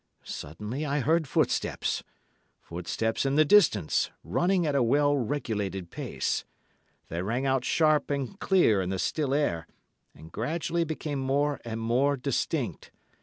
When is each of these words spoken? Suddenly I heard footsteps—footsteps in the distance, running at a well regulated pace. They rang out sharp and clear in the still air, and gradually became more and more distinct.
Suddenly 0.23 0.83
I 0.83 0.99
heard 1.01 1.27
footsteps—footsteps 1.27 3.23
in 3.23 3.35
the 3.35 3.45
distance, 3.45 4.09
running 4.23 4.65
at 4.65 4.73
a 4.73 4.81
well 4.81 5.15
regulated 5.15 5.91
pace. 5.91 6.43
They 7.09 7.21
rang 7.21 7.45
out 7.45 7.63
sharp 7.63 8.09
and 8.09 8.39
clear 8.39 8.81
in 8.81 8.89
the 8.89 8.97
still 8.97 9.31
air, 9.35 9.67
and 10.15 10.31
gradually 10.31 10.85
became 10.85 11.19
more 11.19 11.61
and 11.63 11.79
more 11.79 12.17
distinct. 12.17 12.89